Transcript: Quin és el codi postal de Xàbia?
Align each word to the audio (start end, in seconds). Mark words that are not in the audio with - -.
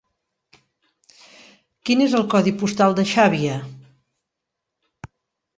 Quin 1.89 2.01
és 2.07 2.15
el 2.21 2.25
codi 2.33 2.53
postal 2.63 2.97
de 3.01 3.07
Xàbia? 3.13 3.59